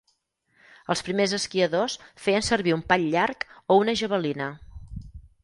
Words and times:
Els 0.93 1.03
primers 1.09 1.35
esquiadors 1.37 1.97
feien 2.23 2.47
servir 2.49 2.75
un 2.77 2.83
pal 2.93 3.07
llarg 3.17 3.47
o 3.61 3.79
una 3.85 3.97
javelina. 4.03 4.51